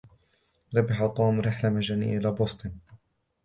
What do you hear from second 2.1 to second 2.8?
إلى بوسطن.